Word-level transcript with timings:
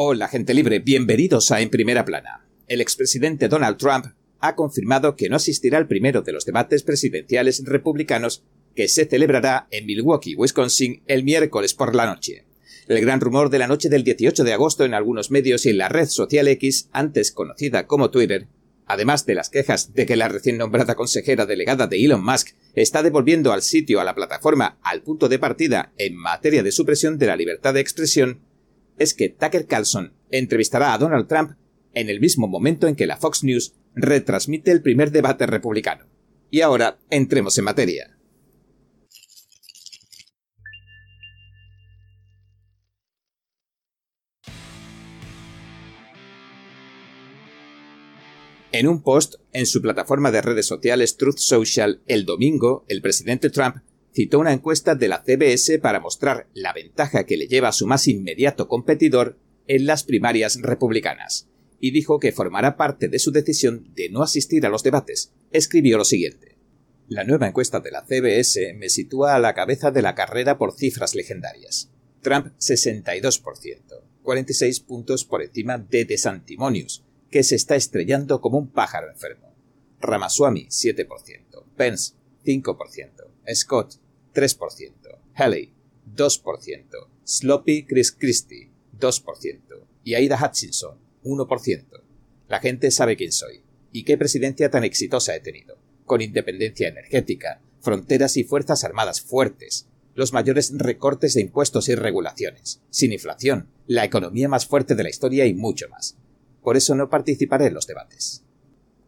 Hola 0.00 0.28
gente 0.28 0.54
libre, 0.54 0.78
bienvenidos 0.78 1.50
a 1.50 1.60
En 1.60 1.70
Primera 1.70 2.04
Plana. 2.04 2.46
El 2.68 2.80
expresidente 2.80 3.48
Donald 3.48 3.78
Trump 3.78 4.06
ha 4.38 4.54
confirmado 4.54 5.16
que 5.16 5.28
no 5.28 5.34
asistirá 5.34 5.76
al 5.76 5.88
primero 5.88 6.22
de 6.22 6.30
los 6.30 6.46
debates 6.46 6.84
presidenciales 6.84 7.64
republicanos 7.64 8.44
que 8.76 8.86
se 8.86 9.06
celebrará 9.06 9.66
en 9.72 9.86
Milwaukee, 9.86 10.36
Wisconsin, 10.36 11.02
el 11.08 11.24
miércoles 11.24 11.74
por 11.74 11.96
la 11.96 12.06
noche. 12.06 12.44
El 12.86 13.00
gran 13.00 13.20
rumor 13.20 13.50
de 13.50 13.58
la 13.58 13.66
noche 13.66 13.88
del 13.88 14.04
18 14.04 14.44
de 14.44 14.52
agosto 14.52 14.84
en 14.84 14.94
algunos 14.94 15.32
medios 15.32 15.66
y 15.66 15.70
en 15.70 15.78
la 15.78 15.88
red 15.88 16.06
social 16.06 16.46
X, 16.46 16.88
antes 16.92 17.32
conocida 17.32 17.88
como 17.88 18.12
Twitter, 18.12 18.46
además 18.86 19.26
de 19.26 19.34
las 19.34 19.50
quejas 19.50 19.94
de 19.94 20.06
que 20.06 20.14
la 20.14 20.28
recién 20.28 20.58
nombrada 20.58 20.94
consejera 20.94 21.44
delegada 21.44 21.88
de 21.88 22.04
Elon 22.04 22.24
Musk 22.24 22.50
está 22.76 23.02
devolviendo 23.02 23.52
al 23.52 23.62
sitio 23.62 24.00
a 24.00 24.04
la 24.04 24.14
plataforma 24.14 24.78
al 24.84 25.02
punto 25.02 25.28
de 25.28 25.40
partida 25.40 25.92
en 25.98 26.14
materia 26.14 26.62
de 26.62 26.70
supresión 26.70 27.18
de 27.18 27.26
la 27.26 27.34
libertad 27.34 27.74
de 27.74 27.80
expresión, 27.80 28.42
es 28.98 29.14
que 29.14 29.28
Tucker 29.28 29.66
Carlson 29.66 30.12
entrevistará 30.30 30.92
a 30.92 30.98
Donald 30.98 31.28
Trump 31.28 31.52
en 31.94 32.08
el 32.08 32.20
mismo 32.20 32.46
momento 32.46 32.86
en 32.86 32.96
que 32.96 33.06
la 33.06 33.16
Fox 33.16 33.44
News 33.44 33.74
retransmite 33.94 34.70
el 34.70 34.82
primer 34.82 35.10
debate 35.10 35.46
republicano. 35.46 36.06
Y 36.50 36.60
ahora 36.60 36.98
entremos 37.10 37.58
en 37.58 37.64
materia. 37.64 38.18
En 48.70 48.86
un 48.86 49.02
post 49.02 49.36
en 49.52 49.64
su 49.64 49.80
plataforma 49.80 50.30
de 50.30 50.42
redes 50.42 50.66
sociales 50.66 51.16
Truth 51.16 51.38
Social 51.38 52.02
el 52.06 52.26
domingo, 52.26 52.84
el 52.88 53.00
presidente 53.00 53.48
Trump 53.48 53.76
citó 54.18 54.40
una 54.40 54.52
encuesta 54.52 54.96
de 54.96 55.06
la 55.06 55.22
CBS 55.22 55.78
para 55.78 56.00
mostrar 56.00 56.48
la 56.52 56.72
ventaja 56.72 57.22
que 57.22 57.36
le 57.36 57.46
lleva 57.46 57.68
a 57.68 57.72
su 57.72 57.86
más 57.86 58.08
inmediato 58.08 58.66
competidor 58.66 59.38
en 59.68 59.86
las 59.86 60.02
primarias 60.02 60.60
republicanas, 60.60 61.46
y 61.78 61.92
dijo 61.92 62.18
que 62.18 62.32
formará 62.32 62.76
parte 62.76 63.06
de 63.06 63.20
su 63.20 63.30
decisión 63.30 63.92
de 63.94 64.08
no 64.08 64.24
asistir 64.24 64.66
a 64.66 64.70
los 64.70 64.82
debates. 64.82 65.30
Escribió 65.52 65.98
lo 65.98 66.04
siguiente. 66.04 66.56
La 67.06 67.22
nueva 67.22 67.46
encuesta 67.46 67.78
de 67.78 67.92
la 67.92 68.04
CBS 68.04 68.74
me 68.74 68.88
sitúa 68.88 69.36
a 69.36 69.38
la 69.38 69.54
cabeza 69.54 69.92
de 69.92 70.02
la 70.02 70.16
carrera 70.16 70.58
por 70.58 70.74
cifras 70.74 71.14
legendarias. 71.14 71.88
Trump 72.20 72.48
62%, 72.58 74.02
46 74.24 74.80
puntos 74.80 75.24
por 75.24 75.44
encima 75.44 75.78
de 75.78 76.06
DeSantimonius, 76.06 77.04
que 77.30 77.44
se 77.44 77.54
está 77.54 77.76
estrellando 77.76 78.40
como 78.40 78.58
un 78.58 78.72
pájaro 78.72 79.12
enfermo. 79.12 79.54
Ramaswamy 80.00 80.66
7%, 80.66 81.06
Pence 81.76 82.14
5%, 82.44 83.54
Scott 83.54 84.07
3%, 84.38 85.18
Haley 85.34 85.74
2%, 86.14 87.08
Sloppy 87.24 87.84
Chris 87.86 88.12
Christie 88.12 88.70
2% 88.96 89.86
y 90.04 90.14
Aida 90.14 90.38
Hutchinson 90.40 90.98
1%. 91.24 92.02
La 92.46 92.60
gente 92.60 92.92
sabe 92.92 93.16
quién 93.16 93.32
soy. 93.32 93.62
Y 93.90 94.04
qué 94.04 94.16
presidencia 94.16 94.70
tan 94.70 94.84
exitosa 94.84 95.34
he 95.34 95.40
tenido, 95.40 95.78
con 96.04 96.20
independencia 96.20 96.88
energética, 96.88 97.62
fronteras 97.80 98.36
y 98.36 98.44
fuerzas 98.44 98.84
armadas 98.84 99.22
fuertes, 99.22 99.88
los 100.14 100.32
mayores 100.32 100.72
recortes 100.76 101.34
de 101.34 101.40
impuestos 101.40 101.88
y 101.88 101.94
regulaciones, 101.94 102.80
sin 102.90 103.12
inflación, 103.12 103.70
la 103.86 104.04
economía 104.04 104.48
más 104.48 104.66
fuerte 104.66 104.94
de 104.94 105.02
la 105.02 105.10
historia 105.10 105.46
y 105.46 105.54
mucho 105.54 105.88
más. 105.88 106.16
Por 106.62 106.76
eso 106.76 106.94
no 106.94 107.08
participaré 107.08 107.66
en 107.66 107.74
los 107.74 107.86
debates. 107.86 108.44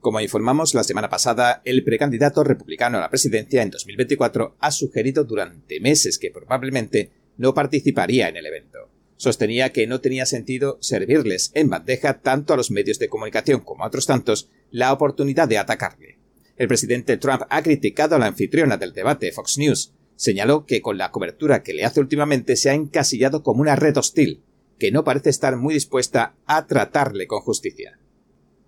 Como 0.01 0.19
informamos 0.23 0.75
la 0.75 0.83
semana 0.83 1.11
pasada, 1.11 1.61
el 1.67 1.85
precandidato 1.85 2.43
republicano 2.43 2.97
a 2.97 3.03
la 3.03 3.11
presidencia 3.11 3.63
en 3.63 3.69
2024 3.69 4.57
ha 4.59 4.71
sugerido 4.71 5.25
durante 5.25 5.79
meses 5.79 6.19
que 6.19 6.31
probablemente 6.31 7.11
no 7.37 7.53
participaría 7.53 8.31
en 8.31 8.39
el 8.39 8.47
evento. 8.47 8.89
Sostenía 9.19 9.73
que 9.73 9.87
no 9.87 10.01
tenía 10.01 10.25
sentido 10.25 10.79
servirles 10.81 11.51
en 11.55 11.69
bandeja 11.69 12.23
tanto 12.23 12.55
a 12.55 12.57
los 12.57 12.71
medios 12.71 12.99
de 12.99 13.11
comunicación 13.11 13.61
como 13.61 13.85
a 13.85 13.89
otros 13.89 14.07
tantos 14.07 14.49
la 14.71 14.91
oportunidad 14.95 15.49
de 15.49 15.59
atacarle. 15.59 16.17
El 16.57 16.69
presidente 16.69 17.19
Trump 17.19 17.43
ha 17.51 17.63
criticado 17.63 18.17
a 18.17 18.19
la 18.19 18.27
anfitriona 18.27 18.79
del 18.79 18.95
debate 18.95 19.33
Fox 19.33 19.59
News. 19.59 19.93
Señaló 20.17 20.65
que 20.65 20.81
con 20.81 20.97
la 20.97 21.11
cobertura 21.11 21.63
que 21.63 21.75
le 21.75 21.85
hace 21.85 22.01
últimamente 22.01 22.57
se 22.57 22.71
ha 22.71 22.75
encasillado 22.75 23.43
como 23.43 23.61
una 23.61 23.77
red 23.77 23.99
hostil, 23.99 24.43
que 24.79 24.93
no 24.93 25.05
parece 25.05 25.29
estar 25.29 25.59
muy 25.59 25.75
dispuesta 25.75 26.37
a 26.47 26.67
tratarle 26.67 27.27
con 27.27 27.41
justicia. 27.41 27.99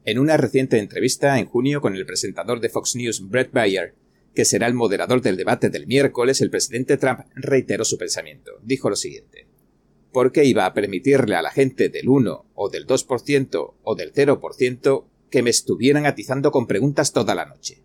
En 0.05 0.19
una 0.19 0.37
reciente 0.37 0.79
entrevista 0.79 1.39
en 1.39 1.47
junio 1.47 1.81
con 1.81 1.95
el 1.95 2.05
presentador 2.05 2.59
de 2.61 2.69
Fox 2.69 2.97
News 2.97 3.29
Brett 3.29 3.53
Bayer, 3.53 3.95
que 4.35 4.45
será 4.45 4.67
el 4.67 4.75
moderador 4.75 5.23
del 5.23 5.37
debate 5.37 5.71
del 5.71 5.87
miércoles, 5.87 6.41
el 6.41 6.51
presidente 6.51 6.97
Trump 6.97 7.21
reiteró 7.37 7.85
su 7.85 7.99
pensamiento. 7.99 8.53
Dijo 8.63 8.91
lo 8.91 8.97
siguiente. 8.97 9.47
¿Por 10.11 10.33
qué 10.33 10.45
iba 10.45 10.67
a 10.67 10.75
permitirle 10.75 11.37
a 11.37 11.43
la 11.43 11.53
gente 11.53 11.89
del 11.89 12.09
1 12.09 12.47
o 12.53 12.69
del 12.69 12.85
2% 12.85 13.75
o 13.81 13.95
del 13.95 14.13
0% 14.13 15.05
que 15.31 15.43
me 15.43 15.51
estuvieran 15.51 16.07
atizando 16.07 16.51
con 16.51 16.67
preguntas 16.67 17.13
toda 17.13 17.37
la 17.37 17.47
noche? 17.47 17.79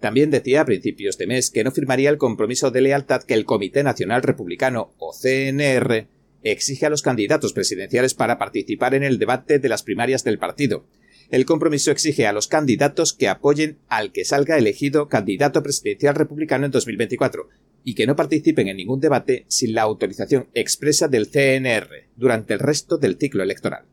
También 0.00 0.30
decía 0.30 0.62
a 0.62 0.66
principios 0.66 1.16
de 1.16 1.28
mes 1.28 1.50
que 1.50 1.62
no 1.62 1.70
firmaría 1.70 2.10
el 2.10 2.18
compromiso 2.18 2.72
de 2.72 2.80
lealtad 2.80 3.22
que 3.22 3.34
el 3.34 3.44
Comité 3.44 3.84
Nacional 3.84 4.22
Republicano 4.22 4.94
o 4.98 5.12
CNR 5.12 6.08
exige 6.42 6.86
a 6.86 6.90
los 6.90 7.02
candidatos 7.02 7.52
presidenciales 7.52 8.14
para 8.14 8.36
participar 8.36 8.94
en 8.94 9.04
el 9.04 9.18
debate 9.18 9.58
de 9.58 9.68
las 9.68 9.82
primarias 9.82 10.24
del 10.24 10.38
partido, 10.38 10.84
el 11.30 11.44
compromiso 11.44 11.90
exige 11.90 12.26
a 12.26 12.32
los 12.32 12.48
candidatos 12.48 13.12
que 13.12 13.28
apoyen 13.28 13.78
al 13.88 14.12
que 14.12 14.24
salga 14.24 14.58
elegido 14.58 15.08
candidato 15.08 15.62
presidencial 15.62 16.14
republicano 16.14 16.66
en 16.66 16.72
2024 16.72 17.48
y 17.82 17.94
que 17.94 18.06
no 18.06 18.16
participen 18.16 18.68
en 18.68 18.76
ningún 18.76 19.00
debate 19.00 19.44
sin 19.48 19.74
la 19.74 19.82
autorización 19.82 20.48
expresa 20.54 21.08
del 21.08 21.28
CNR 21.28 22.08
durante 22.16 22.54
el 22.54 22.60
resto 22.60 22.98
del 22.98 23.16
ciclo 23.16 23.42
electoral. 23.42 23.86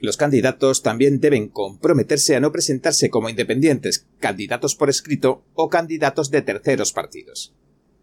Los 0.00 0.16
candidatos 0.16 0.82
también 0.82 1.20
deben 1.20 1.48
comprometerse 1.48 2.34
a 2.34 2.40
no 2.40 2.50
presentarse 2.50 3.08
como 3.08 3.28
independientes, 3.28 4.06
candidatos 4.18 4.74
por 4.74 4.90
escrito 4.90 5.44
o 5.54 5.68
candidatos 5.68 6.30
de 6.30 6.42
terceros 6.42 6.92
partidos. 6.92 7.54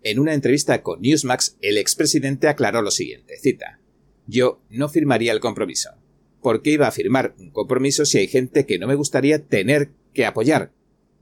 En 0.02 0.18
una 0.20 0.34
entrevista 0.34 0.82
con 0.82 1.02
Newsmax, 1.02 1.58
el 1.62 1.78
expresidente 1.78 2.48
aclaró 2.48 2.82
lo 2.82 2.90
siguiente, 2.90 3.38
cita, 3.38 3.82
Yo 4.28 4.62
no 4.70 4.88
firmaría 4.88 5.34
el 5.34 5.42
compromiso. 5.42 5.90
¿Por 6.42 6.62
qué 6.62 6.72
iba 6.72 6.88
a 6.88 6.92
firmar 6.92 7.36
un 7.38 7.52
compromiso 7.52 8.06
si 8.06 8.18
hay 8.18 8.28
gente 8.28 8.66
que 8.66 8.80
no 8.80 8.88
me 8.88 8.96
gustaría 8.96 9.44
tener 9.46 9.92
que 10.14 10.26
apoyar? 10.26 10.72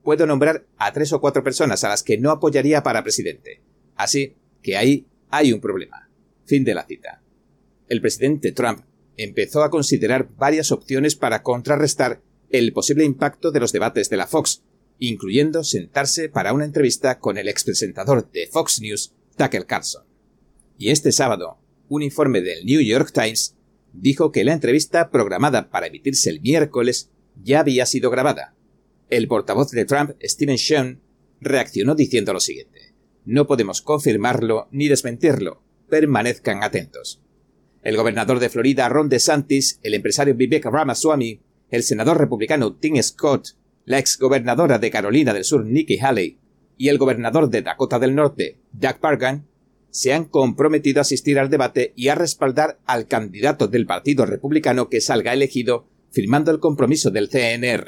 Puedo 0.04 0.26
nombrar 0.26 0.66
a 0.78 0.94
tres 0.94 1.12
o 1.12 1.20
cuatro 1.20 1.44
personas 1.44 1.84
a 1.84 1.90
las 1.90 2.04
que 2.04 2.18
no 2.18 2.32
apoyaría 2.32 2.84
para 2.84 3.04
presidente. 3.04 3.62
Así 3.96 4.36
que 4.62 4.78
ahí 4.78 5.08
hay 5.30 5.52
un 5.54 5.60
problema. 5.60 6.10
Fin 6.46 6.64
de 6.64 6.74
la 6.74 6.86
cita. 6.86 7.22
El 7.90 8.00
presidente 8.00 8.52
Trump 8.52 8.82
empezó 9.18 9.64
a 9.64 9.70
considerar 9.70 10.30
varias 10.38 10.72
opciones 10.72 11.16
para 11.16 11.42
contrarrestar 11.42 12.22
el 12.50 12.72
posible 12.72 13.04
impacto 13.04 13.52
de 13.52 13.60
los 13.60 13.74
debates 13.74 14.10
de 14.10 14.18
la 14.18 14.28
Fox, 14.28 14.64
incluyendo 15.00 15.64
sentarse 15.64 16.30
para 16.30 16.54
una 16.54 16.66
entrevista 16.66 17.20
con 17.20 17.38
el 17.38 17.50
expresentador 17.50 18.32
de 18.32 18.48
Fox 18.48 18.80
News, 18.80 19.14
Tucker 19.36 19.66
Carlson. 19.66 20.04
Y 20.78 20.92
este 20.92 21.12
sábado, 21.12 21.58
un 21.90 22.04
informe 22.04 22.42
del 22.42 22.66
New 22.66 22.82
York 22.82 23.12
Times 23.12 23.57
dijo 23.94 24.32
que 24.32 24.44
la 24.44 24.54
entrevista 24.54 25.10
programada 25.10 25.70
para 25.70 25.88
emitirse 25.88 26.30
el 26.30 26.42
miércoles 26.42 27.12
ya 27.44 27.60
había 27.60 27.86
sido 27.86 28.10
grabada. 28.10 28.56
El 29.10 29.28
portavoz 29.28 29.72
de 29.72 29.86
Trump, 29.86 30.12
Stephen 30.24 30.58
Sean, 30.58 31.02
reaccionó 31.40 31.96
diciendo 31.96 32.34
lo 32.34 32.40
siguiente. 32.40 32.94
No 33.26 33.48
podemos 33.48 33.82
confirmarlo 33.82 34.68
ni 34.72 34.88
desmentirlo. 34.88 35.64
Permanezcan 35.90 36.64
atentos. 36.64 37.22
El 37.82 37.96
gobernador 37.96 38.40
de 38.40 38.50
Florida, 38.50 38.90
Ron 38.90 39.10
DeSantis, 39.10 39.80
el 39.84 39.94
empresario 39.94 40.36
Vivek 40.36 40.66
Ramaswamy, 40.66 41.42
el 41.70 41.84
senador 41.84 42.18
republicano 42.18 42.76
Tim 42.76 43.02
Scott, 43.02 43.50
la 43.86 44.00
exgobernadora 44.00 44.80
de 44.80 44.92
Carolina 44.92 45.34
del 45.34 45.46
Sur, 45.46 45.66
Nikki 45.66 45.98
Haley, 46.00 46.40
y 46.78 46.90
el 46.90 46.98
gobernador 46.98 47.50
de 47.50 47.62
Dakota 47.62 48.00
del 48.00 48.16
Norte, 48.16 48.60
Doug 48.74 49.00
Pargan, 49.00 49.48
se 49.92 50.14
han 50.14 50.26
comprometido 50.26 51.00
a 51.00 51.02
asistir 51.02 51.40
al 51.40 51.50
debate 51.50 51.94
y 51.96 52.10
a 52.10 52.16
respaldar 52.16 52.80
al 52.86 53.08
candidato 53.08 53.68
del 53.68 53.86
Partido 53.86 54.26
Republicano 54.26 54.90
que 54.90 55.02
salga 55.02 55.34
elegido, 55.34 55.88
firmando 56.12 56.52
el 56.52 56.60
compromiso 56.60 57.10
del 57.12 57.30
CNR. 57.30 57.88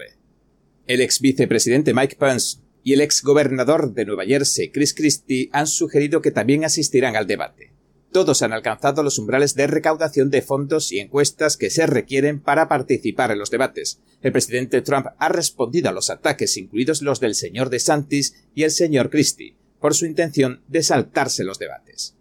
El 0.87 1.01
ex 1.01 1.21
vicepresidente 1.21 1.93
Mike 1.93 2.15
Pence 2.15 2.59
y 2.83 2.93
el 2.93 3.01
ex 3.01 3.21
gobernador 3.21 3.93
de 3.93 4.05
Nueva 4.05 4.25
Jersey, 4.25 4.71
Chris 4.71 4.93
Christie, 4.93 5.49
han 5.51 5.67
sugerido 5.67 6.21
que 6.21 6.31
también 6.31 6.65
asistirán 6.65 7.15
al 7.15 7.27
debate. 7.27 7.73
Todos 8.11 8.41
han 8.41 8.53
alcanzado 8.53 9.03
los 9.03 9.19
umbrales 9.19 9.53
de 9.53 9.67
recaudación 9.67 10.31
de 10.31 10.41
fondos 10.41 10.91
y 10.91 10.97
encuestas 10.97 11.57
que 11.57 11.69
se 11.69 11.85
requieren 11.85 12.39
para 12.39 12.67
participar 12.67 13.29
en 13.29 13.37
los 13.37 13.51
debates. 13.51 13.99
El 14.23 14.31
presidente 14.31 14.81
Trump 14.81 15.07
ha 15.19 15.29
respondido 15.29 15.89
a 15.89 15.93
los 15.93 16.09
ataques, 16.09 16.57
incluidos 16.57 17.03
los 17.03 17.19
del 17.19 17.35
señor 17.35 17.69
DeSantis 17.69 18.33
y 18.55 18.63
el 18.63 18.71
señor 18.71 19.11
Christie, 19.11 19.57
por 19.79 19.95
su 19.95 20.05
intención 20.05 20.61
de 20.67 20.83
saltarse 20.83 21.43
los 21.43 21.59
debates. 21.59 22.15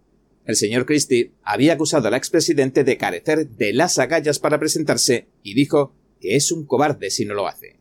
El 0.45 0.55
señor 0.55 0.85
Christie 0.85 1.33
había 1.43 1.73
acusado 1.73 2.07
al 2.07 2.15
expresidente 2.15 2.83
de 2.83 2.97
carecer 2.97 3.49
de 3.49 3.73
las 3.73 3.99
agallas 3.99 4.39
para 4.39 4.59
presentarse 4.59 5.27
y 5.43 5.53
dijo 5.53 5.93
que 6.19 6.35
es 6.35 6.51
un 6.51 6.65
cobarde 6.65 7.11
si 7.11 7.25
no 7.25 7.33
lo 7.33 7.47
hace. 7.47 7.77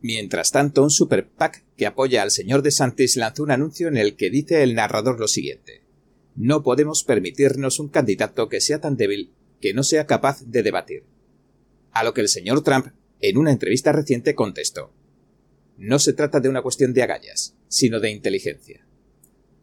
Mientras 0.00 0.50
tanto, 0.50 0.82
un 0.82 0.90
super 0.90 1.28
PAC 1.28 1.64
que 1.76 1.86
apoya 1.86 2.22
al 2.22 2.32
señor 2.32 2.62
DeSantis 2.62 3.16
lanzó 3.16 3.44
un 3.44 3.52
anuncio 3.52 3.86
en 3.86 3.96
el 3.96 4.16
que 4.16 4.30
dice 4.30 4.64
el 4.64 4.74
narrador 4.74 5.20
lo 5.20 5.28
siguiente. 5.28 5.82
No 6.34 6.64
podemos 6.64 7.04
permitirnos 7.04 7.78
un 7.78 7.88
candidato 7.88 8.48
que 8.48 8.60
sea 8.60 8.80
tan 8.80 8.96
débil 8.96 9.30
que 9.60 9.74
no 9.74 9.84
sea 9.84 10.06
capaz 10.06 10.42
de 10.44 10.62
debatir. 10.62 11.04
a 11.92 12.02
lo 12.04 12.14
que 12.14 12.22
el 12.22 12.28
señor 12.28 12.64
Trump, 12.64 12.86
en 13.20 13.36
una 13.36 13.52
entrevista 13.52 13.92
reciente, 13.92 14.34
contestó. 14.34 14.92
No 15.76 15.98
se 15.98 16.14
trata 16.14 16.40
de 16.40 16.48
una 16.48 16.62
cuestión 16.62 16.94
de 16.94 17.02
agallas, 17.02 17.54
sino 17.68 18.00
de 18.00 18.10
inteligencia. 18.10 18.86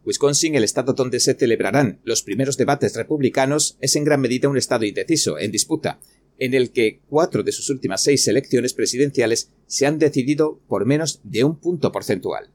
Wisconsin, 0.06 0.56
el 0.56 0.64
estado 0.64 0.94
donde 0.94 1.20
se 1.20 1.34
celebrarán 1.34 2.00
los 2.04 2.24
primeros 2.24 2.58
debates 2.58 2.96
republicanos, 2.96 3.78
es 3.82 3.96
en 3.96 4.06
gran 4.06 4.22
medida 4.22 4.50
un 4.50 4.58
estado 4.58 4.86
indeciso, 4.86 5.38
en 5.38 5.52
disputa, 5.52 6.00
en 6.40 6.54
el 6.54 6.72
que 6.72 7.02
cuatro 7.10 7.44
de 7.44 7.52
sus 7.52 7.70
últimas 7.70 8.04
seis 8.04 8.28
elecciones 8.28 8.74
presidenciales 8.74 9.52
se 9.68 9.86
han 9.86 10.00
decidido 10.00 10.60
por 10.68 10.86
menos 10.86 11.20
de 11.24 11.44
un 11.44 11.60
punto 11.60 11.92
porcentual. 11.92 12.50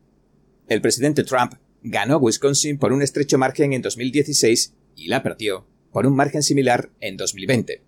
El 0.69 0.81
presidente 0.81 1.25
Trump 1.25 1.55
ganó 1.83 2.19
Wisconsin 2.19 2.79
por 2.79 2.93
un 2.93 3.03
estrecho 3.03 3.37
margen 3.37 3.75
en 3.75 3.83
2016 3.83 4.73
y 4.97 5.09
la 5.09 5.23
perdió 5.23 5.67
por 5.93 6.07
un 6.07 6.17
margen 6.17 6.43
similar 6.43 6.91
en 7.01 7.17
2020. 7.17 7.83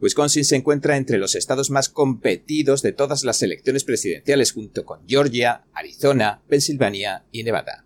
Wisconsin 0.00 0.44
se 0.44 0.56
encuentra 0.56 0.96
entre 0.96 1.18
los 1.18 1.34
estados 1.34 1.70
más 1.70 1.88
competidos 1.88 2.82
de 2.82 2.92
todas 2.92 3.22
las 3.24 3.42
elecciones 3.42 3.84
presidenciales 3.84 4.52
junto 4.52 4.84
con 4.84 5.06
Georgia, 5.06 5.64
Arizona, 5.72 6.42
Pensilvania 6.48 7.24
y 7.30 7.44
Nevada. 7.44 7.84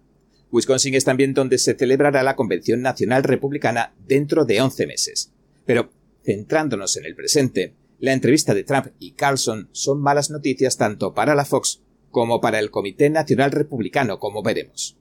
Wisconsin 0.50 0.94
es 0.94 1.04
también 1.04 1.34
donde 1.34 1.58
se 1.58 1.74
celebrará 1.74 2.22
la 2.22 2.36
Convención 2.36 2.80
Nacional 2.80 3.22
Republicana 3.22 3.94
dentro 4.06 4.44
de 4.44 4.60
11 4.60 4.86
meses. 4.86 5.32
Pero, 5.66 5.90
centrándonos 6.24 6.96
en 6.96 7.04
el 7.04 7.14
presente, 7.14 7.74
la 7.98 8.12
entrevista 8.12 8.54
de 8.54 8.64
Trump 8.64 8.88
y 8.98 9.12
Carlson 9.12 9.68
son 9.72 10.00
malas 10.00 10.30
noticias 10.30 10.76
tanto 10.76 11.14
para 11.14 11.34
la 11.34 11.44
Fox 11.44 11.82
como 12.10 12.40
para 12.40 12.58
el 12.58 12.70
Comité 12.70 13.10
Nacional 13.10 13.50
Republicano, 13.50 14.18
como 14.18 14.42
veremos. 14.42 14.96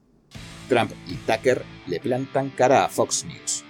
Trump 0.68 0.92
y 1.08 1.14
Tucker 1.14 1.62
le 1.86 2.00
plantan 2.00 2.50
cara 2.50 2.84
a 2.84 2.88
Fox 2.88 3.24
News. 3.24 3.64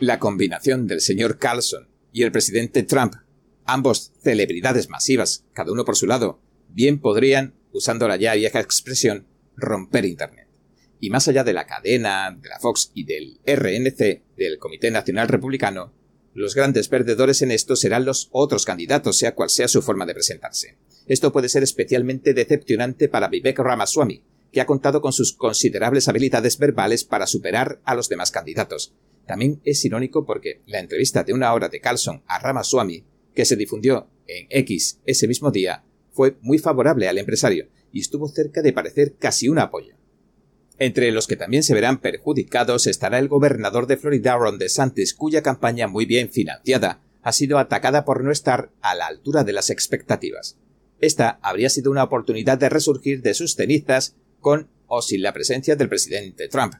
La 0.00 0.18
combinación 0.18 0.86
del 0.86 1.00
señor 1.00 1.38
Carlson 1.38 1.88
y 2.12 2.22
el 2.22 2.32
presidente 2.32 2.82
Trump, 2.82 3.14
ambos 3.64 4.12
celebridades 4.22 4.88
masivas, 4.88 5.44
cada 5.52 5.72
uno 5.72 5.84
por 5.84 5.96
su 5.96 6.06
lado, 6.06 6.40
bien 6.68 7.00
podrían, 7.00 7.54
usando 7.72 8.08
la 8.08 8.16
ya 8.16 8.34
vieja 8.34 8.60
expresión, 8.60 9.26
romper 9.56 10.04
Internet. 10.04 10.41
Y 11.02 11.10
más 11.10 11.26
allá 11.26 11.42
de 11.42 11.52
la 11.52 11.66
cadena, 11.66 12.30
de 12.40 12.48
la 12.48 12.60
Fox 12.60 12.92
y 12.94 13.02
del 13.02 13.40
RNC, 13.44 14.22
del 14.36 14.58
Comité 14.60 14.88
Nacional 14.92 15.26
Republicano, 15.26 15.92
los 16.32 16.54
grandes 16.54 16.86
perdedores 16.86 17.42
en 17.42 17.50
esto 17.50 17.74
serán 17.74 18.04
los 18.04 18.28
otros 18.30 18.64
candidatos, 18.64 19.18
sea 19.18 19.34
cual 19.34 19.50
sea 19.50 19.66
su 19.66 19.82
forma 19.82 20.06
de 20.06 20.14
presentarse. 20.14 20.78
Esto 21.08 21.32
puede 21.32 21.48
ser 21.48 21.64
especialmente 21.64 22.34
decepcionante 22.34 23.08
para 23.08 23.26
Vivek 23.26 23.58
Ramaswamy, 23.58 24.22
que 24.52 24.60
ha 24.60 24.66
contado 24.66 25.00
con 25.00 25.12
sus 25.12 25.32
considerables 25.32 26.06
habilidades 26.06 26.56
verbales 26.56 27.02
para 27.02 27.26
superar 27.26 27.80
a 27.82 27.96
los 27.96 28.08
demás 28.08 28.30
candidatos. 28.30 28.94
También 29.26 29.60
es 29.64 29.84
irónico 29.84 30.24
porque 30.24 30.62
la 30.66 30.78
entrevista 30.78 31.24
de 31.24 31.32
una 31.32 31.52
hora 31.52 31.68
de 31.68 31.80
Carlson 31.80 32.22
a 32.28 32.38
Ramaswamy, 32.38 33.04
que 33.34 33.44
se 33.44 33.56
difundió 33.56 34.08
en 34.28 34.46
X 34.50 35.00
ese 35.04 35.26
mismo 35.26 35.50
día, 35.50 35.82
fue 36.12 36.36
muy 36.42 36.58
favorable 36.58 37.08
al 37.08 37.18
empresario 37.18 37.66
y 37.90 37.98
estuvo 38.02 38.28
cerca 38.28 38.62
de 38.62 38.72
parecer 38.72 39.16
casi 39.18 39.48
un 39.48 39.58
apoyo. 39.58 39.96
Entre 40.84 41.12
los 41.12 41.28
que 41.28 41.36
también 41.36 41.62
se 41.62 41.74
verán 41.74 42.00
perjudicados 42.00 42.88
estará 42.88 43.20
el 43.20 43.28
gobernador 43.28 43.86
de 43.86 43.96
Florida 43.96 44.34
Ron 44.34 44.58
DeSantis, 44.58 45.14
cuya 45.14 45.40
campaña 45.40 45.86
muy 45.86 46.06
bien 46.06 46.28
financiada 46.28 47.00
ha 47.22 47.30
sido 47.30 47.60
atacada 47.60 48.04
por 48.04 48.24
no 48.24 48.32
estar 48.32 48.72
a 48.80 48.96
la 48.96 49.06
altura 49.06 49.44
de 49.44 49.52
las 49.52 49.70
expectativas. 49.70 50.56
Esta 51.00 51.38
habría 51.40 51.70
sido 51.70 51.92
una 51.92 52.02
oportunidad 52.02 52.58
de 52.58 52.68
resurgir 52.68 53.22
de 53.22 53.34
sus 53.34 53.54
cenizas 53.54 54.16
con 54.40 54.70
o 54.88 55.02
sin 55.02 55.22
la 55.22 55.32
presencia 55.32 55.76
del 55.76 55.88
presidente 55.88 56.48
Trump. 56.48 56.74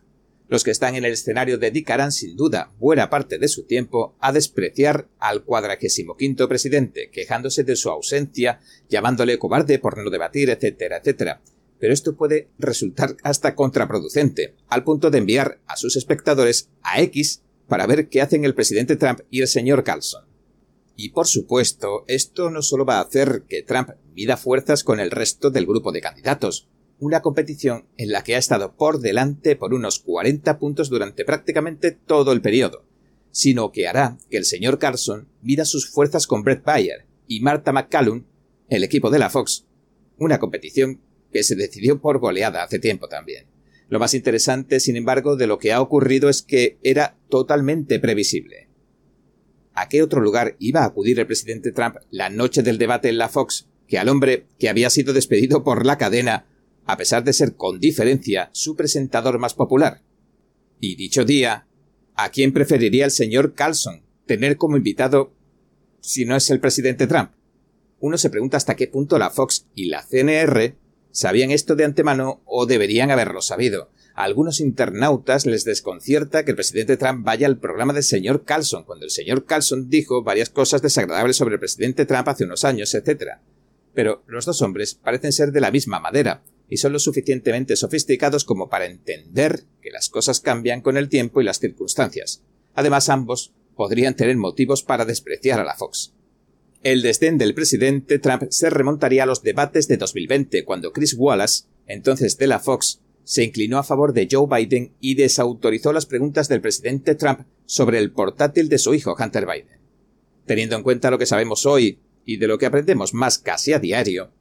Los 0.49 0.65
que 0.65 0.73
están 0.73 0.97
en 0.97 1.05
el 1.05 1.13
escenario 1.13 1.57
dedicarán 1.57 2.11
sin 2.11 2.35
duda 2.37 2.73
buena 2.81 3.09
parte 3.09 3.39
de 3.39 3.47
su 3.47 3.67
tiempo 3.67 4.17
a 4.19 4.33
despreciar 4.33 5.07
al 5.21 5.45
cuadragésimo 5.45 6.17
quinto 6.17 6.49
presidente, 6.49 7.09
quejándose 7.13 7.63
de 7.63 7.77
su 7.77 7.89
ausencia, 7.89 8.59
llamándole 8.89 9.39
cobarde 9.39 9.79
por 9.79 9.97
no 9.97 10.11
debatir, 10.11 10.51
etcétera, 10.51 10.97
etcétera. 10.97 11.41
Pero 11.83 11.95
esto 11.95 12.15
puede 12.15 12.49
resultar 12.61 13.17
hasta 13.25 13.57
contraproducente, 13.57 14.55
al 14.69 14.85
punto 14.85 15.11
de 15.11 15.19
enviar 15.19 15.59
a 15.67 15.77
sus 15.77 15.97
espectadores 15.97 16.69
a 16.83 17.03
X 17.03 17.43
para 17.67 17.89
ver 17.89 18.09
qué 18.09 18.23
hacen 18.23 18.45
el 18.45 18.55
presidente 18.55 18.95
Trump 18.95 19.23
y 19.31 19.41
el 19.41 19.49
señor 19.49 19.83
Carlson. 19.83 20.25
Y 20.95 21.09
por 21.09 21.27
supuesto, 21.27 22.05
esto 22.07 22.51
no 22.51 22.63
solo 22.63 22.85
va 22.85 22.99
a 22.99 23.03
hacer 23.03 23.47
que 23.49 23.65
Trump 23.65 23.91
mida 24.15 24.37
fuerzas 24.37 24.85
con 24.85 25.01
el 25.01 25.11
resto 25.11 25.51
del 25.51 25.67
grupo 25.67 25.91
de 25.91 26.01
candidatos, 26.01 26.69
una 27.01 27.21
competición 27.21 27.89
en 27.97 28.13
la 28.13 28.23
que 28.23 28.37
ha 28.37 28.39
estado 28.39 28.77
por 28.77 29.01
delante 29.01 29.57
por 29.57 29.75
unos 29.75 29.99
40 29.99 30.61
puntos 30.61 30.89
durante 30.89 31.25
prácticamente 31.25 31.91
todo 31.91 32.31
el 32.31 32.43
periodo, 32.43 32.85
sino 33.33 33.73
que 33.73 33.89
hará 33.89 34.19
que 34.31 34.37
el 34.37 34.45
señor 34.45 34.79
Carson 34.79 35.27
mida 35.43 35.65
sus 35.65 35.91
fuerzas 35.91 36.29
con 36.29 36.45
Brett 36.45 36.63
Bayer 36.63 37.07
y 37.27 37.41
Martha 37.41 37.73
McCallum, 37.73 38.23
el 38.69 38.85
equipo 38.85 39.11
de 39.11 39.19
la 39.19 39.31
Fox, 39.31 39.67
una 40.17 40.39
competición 40.39 41.01
que 41.33 41.43
se 41.43 41.57
decidió 41.57 42.01
por 42.01 42.19
goleada 42.19 42.63
hace 42.63 42.79
tiempo 42.79 43.09
también. 43.09 43.47
Lo 43.89 43.99
más 43.99 44.15
interesante, 44.15 44.81
sin 44.81 44.97
embargo, 44.97 45.37
de 45.37 45.47
lo 45.47 45.59
que 45.59 45.73
ha 45.73 45.81
ocurrido 45.81 46.29
es 46.29 46.43
que 46.43 46.79
era 46.83 47.17
totalmente 47.29 47.99
previsible. 47.99 48.69
¿A 49.75 49.89
qué 49.89 50.03
otro 50.03 50.21
lugar 50.21 50.57
iba 50.59 50.81
a 50.81 50.87
acudir 50.87 51.19
el 51.19 51.27
presidente 51.27 51.73
Trump 51.73 51.97
la 52.11 52.31
noche 52.31 52.63
del 52.63 52.79
debate 52.79 53.09
en 53.09 53.19
la 53.19 53.29
Fox 53.29 53.69
que 53.89 53.99
al 53.99 54.09
hombre 54.09 54.47
que 54.59 54.69
había 54.69 54.91
sido 54.91 55.13
despedido 55.13 55.65
por 55.65 55.85
la 55.85 55.99
cadena 55.99 56.47
a 56.87 56.97
pesar 56.97 57.25
de 57.25 57.33
ser 57.33 57.57
con 57.57 57.81
diferencia 57.81 58.51
su 58.53 58.77
presentador 58.77 59.39
más 59.39 59.55
popular. 59.55 60.03
Y 60.81 60.97
dicho 60.97 61.25
día, 61.25 61.67
¿a 62.15 62.31
quién 62.31 62.53
preferiría 62.53 63.05
el 63.05 63.11
señor 63.11 63.55
Carlson 63.55 64.03
tener 64.27 64.57
como 64.57 64.77
invitado 64.77 65.33
si 66.01 66.25
no 66.25 66.37
es 66.37 66.51
el 66.51 66.61
presidente 66.61 67.07
Trump? 67.07 67.31
Uno 68.01 68.19
se 68.19 68.31
pregunta 68.31 68.57
hasta 68.57 68.75
qué 68.75 68.89
punto 68.89 69.19
la 69.19 69.31
Fox 69.31 69.67
y 69.75 69.87
la 69.87 70.03
CNR 70.03 70.75
sabían 71.13 71.51
esto 71.51 71.77
de 71.77 71.85
antemano 71.85 72.43
o 72.45 72.67
deberían 72.67 73.11
haberlo 73.11 73.41
sabido. 73.41 73.91
A 74.15 74.25
algunos 74.25 74.61
internautas 74.61 75.47
les 75.47 75.65
desconcierta 75.65 76.45
que 76.45 76.51
el 76.51 76.57
presidente 76.57 76.97
Trump 76.97 77.25
vaya 77.25 77.47
al 77.47 77.59
programa 77.59 77.93
del 77.93 78.03
señor 78.03 78.45
Carlson, 78.45 78.85
cuando 78.85 79.05
el 79.05 79.11
señor 79.11 79.47
Carlson 79.47 79.89
dijo 79.89 80.23
varias 80.23 80.51
cosas 80.51 80.83
desagradables 80.83 81.37
sobre 81.37 81.55
el 81.55 81.61
presidente 81.61 82.05
Trump 82.05 82.29
hace 82.29 82.45
unos 82.45 82.65
años, 82.65 82.95
etc. 82.95 83.39
Pero 83.95 84.23
los 84.27 84.45
dos 84.45 84.61
hombres 84.61 84.95
parecen 84.95 85.33
ser 85.33 85.53
de 85.53 85.61
la 85.61 85.71
misma 85.71 86.01
madera, 86.01 86.43
y 86.69 86.79
son 86.79 86.93
lo 86.93 86.99
suficientemente 86.99 87.77
sofisticados 87.77 88.45
como 88.45 88.69
para 88.69 88.87
entender 88.87 89.65
que 89.81 89.91
las 89.91 90.09
cosas 90.09 90.41
cambian 90.41 90.81
con 90.81 90.97
el 90.97 91.09
tiempo 91.09 91.41
y 91.41 91.45
las 91.45 91.59
circunstancias. 91.59 92.43
Además, 92.75 93.09
ambos 93.09 93.53
podrían 93.77 94.15
tener 94.15 94.37
motivos 94.37 94.83
para 94.83 95.05
despreciar 95.05 95.61
a 95.61 95.65
la 95.65 95.75
Fox. 95.75 96.15
El 96.83 97.03
desdén 97.03 97.39
del 97.39 97.55
presidente 97.55 98.19
Trump 98.19 98.45
se 98.51 98.69
remontaría 98.69 99.23
a 99.23 99.27
los 99.27 99.43
debates 99.43 99.87
de 99.87 99.99
2020, 99.99 100.65
cuando 100.65 100.93
Chris 100.93 101.15
Wallace, 101.17 101.67
entonces 101.87 102.39
de 102.39 102.49
la 102.49 102.59
Fox, 102.59 103.01
se 103.23 103.45
inclinó 103.45 103.79
a 103.79 103.85
favor 103.85 104.13
de 104.13 104.27
Joe 104.29 104.49
Biden 104.51 104.93
y 104.99 105.15
desautorizó 105.15 105.93
las 105.93 106.07
preguntas 106.07 106.49
del 106.49 106.61
presidente 106.61 107.15
Trump 107.15 107.47
sobre 107.67 107.99
el 107.99 108.11
portátil 108.11 108.69
de 108.69 108.79
su 108.79 108.95
hijo 108.95 109.15
Hunter 109.17 109.47
Biden. 109.47 109.81
Teniendo 110.45 110.75
en 110.75 110.83
cuenta 110.83 111.13
lo 111.13 111.19
que 111.19 111.27
sabemos 111.27 111.67
hoy 111.67 112.01
y 112.25 112.39
de 112.39 112.49
lo 112.49 112.59
que 112.59 112.67
aprendemos 112.67 113.15
más 113.15 113.39
casi 113.39 113.73
a 113.73 113.79
diario, 113.79 114.33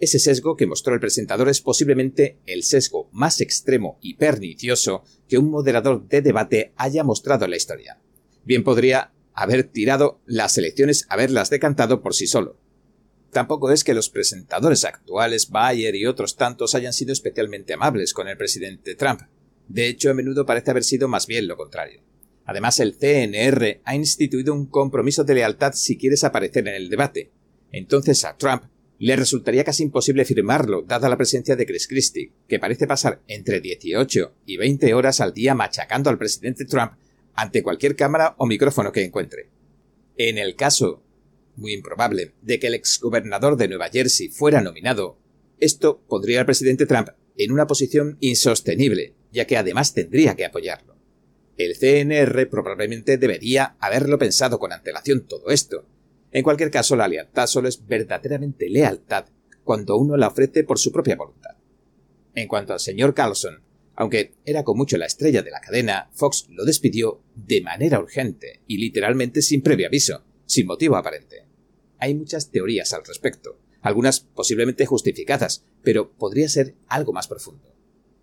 ese 0.00 0.18
sesgo 0.18 0.56
que 0.56 0.66
mostró 0.66 0.94
el 0.94 1.00
presentador 1.00 1.50
es 1.50 1.60
posiblemente 1.60 2.38
el 2.46 2.62
sesgo 2.62 3.10
más 3.12 3.42
extremo 3.42 3.98
y 4.00 4.14
pernicioso 4.14 5.04
que 5.28 5.36
un 5.36 5.50
moderador 5.50 6.08
de 6.08 6.22
debate 6.22 6.72
haya 6.76 7.04
mostrado 7.04 7.44
en 7.44 7.50
la 7.50 7.58
historia. 7.58 8.00
Bien 8.42 8.64
podría 8.64 9.12
haber 9.34 9.64
tirado 9.64 10.20
las 10.26 10.56
elecciones, 10.58 11.06
haberlas 11.08 11.50
decantado 11.50 12.02
por 12.02 12.14
sí 12.14 12.26
solo. 12.26 12.58
Tampoco 13.30 13.72
es 13.72 13.82
que 13.82 13.94
los 13.94 14.10
presentadores 14.10 14.84
actuales, 14.84 15.50
Bayer 15.50 15.96
y 15.96 16.06
otros 16.06 16.36
tantos, 16.36 16.74
hayan 16.74 16.92
sido 16.92 17.12
especialmente 17.12 17.74
amables 17.74 18.14
con 18.14 18.28
el 18.28 18.36
presidente 18.36 18.94
Trump. 18.94 19.22
De 19.68 19.88
hecho, 19.88 20.10
a 20.10 20.14
menudo 20.14 20.46
parece 20.46 20.70
haber 20.70 20.84
sido 20.84 21.08
más 21.08 21.26
bien 21.26 21.48
lo 21.48 21.56
contrario. 21.56 22.00
Además, 22.44 22.78
el 22.78 22.94
CNR 22.96 23.80
ha 23.84 23.96
instituido 23.96 24.54
un 24.54 24.66
compromiso 24.66 25.24
de 25.24 25.34
lealtad 25.34 25.72
si 25.72 25.96
quieres 25.96 26.22
aparecer 26.22 26.68
en 26.68 26.74
el 26.74 26.90
debate. 26.90 27.32
Entonces 27.72 28.24
a 28.24 28.36
Trump 28.36 28.64
le 28.98 29.16
resultaría 29.16 29.64
casi 29.64 29.82
imposible 29.82 30.24
firmarlo, 30.24 30.82
dada 30.82 31.08
la 31.08 31.16
presencia 31.16 31.56
de 31.56 31.66
Chris 31.66 31.88
Christie, 31.88 32.32
que 32.46 32.60
parece 32.60 32.86
pasar 32.86 33.20
entre 33.26 33.60
18 33.60 34.34
y 34.46 34.56
20 34.56 34.94
horas 34.94 35.20
al 35.20 35.34
día 35.34 35.54
machacando 35.54 36.10
al 36.10 36.18
presidente 36.18 36.64
Trump 36.66 36.92
ante 37.34 37.62
cualquier 37.62 37.96
cámara 37.96 38.34
o 38.38 38.46
micrófono 38.46 38.92
que 38.92 39.04
encuentre. 39.04 39.48
En 40.16 40.38
el 40.38 40.56
caso, 40.56 41.02
muy 41.56 41.72
improbable, 41.72 42.32
de 42.42 42.58
que 42.58 42.68
el 42.68 42.74
exgobernador 42.74 43.56
de 43.56 43.68
Nueva 43.68 43.88
Jersey 43.88 44.28
fuera 44.28 44.60
nominado, 44.60 45.18
esto 45.60 46.00
pondría 46.08 46.40
al 46.40 46.46
presidente 46.46 46.86
Trump 46.86 47.08
en 47.36 47.52
una 47.52 47.66
posición 47.66 48.16
insostenible, 48.20 49.14
ya 49.32 49.46
que 49.46 49.56
además 49.56 49.94
tendría 49.94 50.34
que 50.34 50.44
apoyarlo. 50.44 50.94
El 51.56 51.76
CNR 51.76 52.48
probablemente 52.48 53.18
debería 53.18 53.76
haberlo 53.78 54.18
pensado 54.18 54.58
con 54.58 54.72
antelación 54.72 55.26
todo 55.26 55.50
esto, 55.50 55.86
en 56.34 56.42
cualquier 56.42 56.72
caso, 56.72 56.96
la 56.96 57.06
lealtad 57.06 57.46
solo 57.46 57.68
es 57.68 57.86
verdaderamente 57.86 58.68
lealtad 58.68 59.26
cuando 59.62 59.96
uno 59.96 60.16
la 60.16 60.26
ofrece 60.26 60.64
por 60.64 60.80
su 60.80 60.90
propia 60.90 61.14
voluntad. 61.14 61.52
En 62.34 62.48
cuanto 62.48 62.72
al 62.72 62.80
señor 62.80 63.14
Carlson, 63.14 63.62
aunque 63.96 64.34
era 64.44 64.64
con 64.64 64.76
mucho 64.76 64.96
la 64.96 65.06
estrella 65.06 65.42
de 65.42 65.50
la 65.50 65.60
cadena, 65.60 66.10
Fox 66.12 66.46
lo 66.50 66.64
despidió 66.64 67.22
de 67.34 67.60
manera 67.60 68.00
urgente 68.00 68.60
y 68.66 68.78
literalmente 68.78 69.42
sin 69.42 69.62
previo 69.62 69.86
aviso, 69.86 70.24
sin 70.46 70.66
motivo 70.66 70.96
aparente. 70.96 71.46
Hay 71.98 72.14
muchas 72.14 72.50
teorías 72.50 72.92
al 72.92 73.04
respecto, 73.04 73.60
algunas 73.80 74.20
posiblemente 74.20 74.86
justificadas, 74.86 75.64
pero 75.82 76.12
podría 76.12 76.48
ser 76.48 76.74
algo 76.88 77.12
más 77.12 77.28
profundo. 77.28 77.74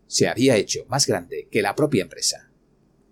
Se 0.08 0.28
había 0.28 0.58
hecho 0.58 0.86
más 0.90 1.08
grande 1.08 1.48
que 1.50 1.62
la 1.62 1.76
propia 1.76 2.04
empresa. 2.04 2.52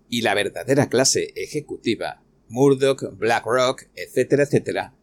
Y 0.08 0.22
la 0.22 0.34
verdadera 0.34 0.88
clase 0.88 1.32
ejecutiva, 1.36 2.22
Murdoch, 2.48 3.16
BlackRock, 3.16 3.84
etcétera, 3.94 4.42
etcétera, 4.42 4.94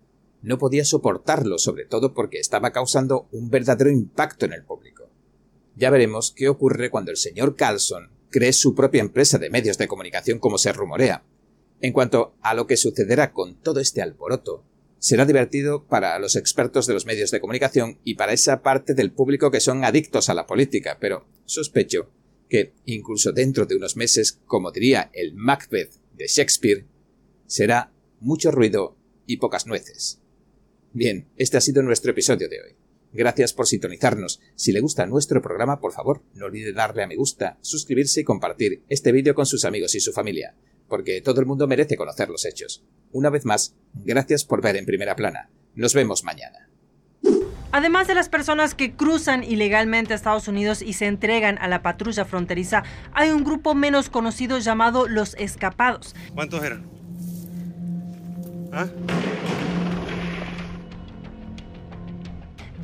no 0.42 0.58
podía 0.58 0.86
soportarlo, 0.86 1.58
sobre 1.58 1.86
todo 1.86 2.14
porque 2.14 2.40
estaba 2.40 2.72
causando 2.72 3.28
un 3.32 3.50
verdadero 3.50 3.90
impacto 3.90 4.46
en 4.46 4.54
el 4.54 4.64
público. 4.64 5.07
Ya 5.77 5.91
veremos 5.91 6.34
qué 6.36 6.50
ocurre 6.50 6.89
cuando 6.89 7.12
el 7.12 7.17
señor 7.17 7.55
Carlson 7.55 8.10
cree 8.31 8.51
su 8.51 8.74
propia 8.74 9.01
empresa 9.01 9.38
de 9.38 9.51
medios 9.51 9.77
de 9.77 9.88
comunicación 9.88 10.39
como 10.39 10.57
se 10.57 10.74
rumorea. 10.74 11.24
En 11.81 11.93
cuanto 11.93 12.36
a 12.41 12.55
lo 12.55 12.65
que 12.65 12.77
sucederá 12.77 13.31
con 13.31 13.62
todo 13.62 13.79
este 13.79 14.01
alboroto, 14.01 14.65
será 14.98 15.25
divertido 15.25 15.86
para 15.86 16.17
los 16.17 16.36
expertos 16.36 16.88
de 16.88 16.93
los 16.93 17.05
medios 17.05 17.29
de 17.29 17.39
comunicación 17.39 18.00
y 18.03 18.15
para 18.15 18.34
esa 18.34 18.63
parte 18.63 18.96
del 18.96 19.12
público 19.12 19.51
que 19.51 19.60
son 19.60 19.86
adictos 19.86 20.29
a 20.29 20.34
la 20.34 20.48
política, 20.48 20.98
pero 21.00 21.27
sospecho 21.46 22.10
que, 22.50 22.74
incluso 22.86 23.31
dentro 23.31 23.67
de 23.67 23.75
unos 23.75 23.96
meses, 23.96 24.39
como 24.48 24.72
diría 24.72 25.12
el 25.13 25.36
Macbeth 25.36 25.93
de 26.15 26.25
Shakespeare, 26.25 26.86
será 27.46 27.91
mucho 28.19 28.50
ruido 28.50 28.98
y 29.27 29.38
pocas 29.38 29.67
nueces. 29.67 30.19
Bien, 30.93 31.27
este 31.38 31.57
ha 31.57 31.62
sido 31.62 31.84
nuestro 31.84 32.12
episodio 32.12 32.50
de 32.50 32.62
hoy. 32.62 32.87
Gracias 33.18 33.52
por 33.52 33.66
sintonizarnos. 33.66 34.40
Si 34.54 34.72
le 34.72 34.80
gusta 34.80 35.08
nuestro 35.08 35.42
programa, 35.42 35.80
por 35.80 35.92
favor, 35.92 36.22
no 36.36 36.46
olvide 36.46 36.72
darle 36.72 37.02
a 37.02 37.08
me 37.08 37.16
gusta, 37.16 37.58
suscribirse 37.62 38.22
y 38.22 38.24
compartir 38.24 38.84
este 38.90 39.12
vídeo 39.12 39.34
con 39.34 39.48
sus 39.48 39.66
amigos 39.66 39.96
y 39.96 40.00
su 40.00 40.14
familia, 40.14 40.54
porque 40.88 41.20
todo 41.22 41.40
el 41.40 41.48
mundo 41.48 41.66
merece 41.66 41.98
conocer 41.98 42.30
los 42.30 42.46
hechos. 42.46 42.84
Una 43.12 43.32
vez 43.32 43.44
más, 43.44 43.74
gracias 43.96 44.46
por 44.46 44.62
ver 44.62 44.76
en 44.76 44.86
primera 44.86 45.16
plana. 45.16 45.50
Nos 45.74 45.96
vemos 45.96 46.24
mañana. 46.24 46.70
Además 47.72 48.08
de 48.08 48.14
las 48.14 48.30
personas 48.30 48.76
que 48.76 48.94
cruzan 48.96 49.44
ilegalmente 49.44 50.14
a 50.14 50.16
Estados 50.16 50.48
Unidos 50.48 50.84
y 50.84 50.94
se 50.94 51.08
entregan 51.08 51.58
a 51.58 51.68
la 51.68 51.82
patrulla 51.82 52.24
fronteriza, 52.24 52.84
hay 53.14 53.32
un 53.32 53.44
grupo 53.44 53.74
menos 53.74 54.12
conocido 54.12 54.60
llamado 54.60 55.08
los 55.08 55.34
escapados. 55.40 56.14
¿Cuántos 56.36 56.64
eran? 56.64 56.88
¿Ah? 58.72 58.88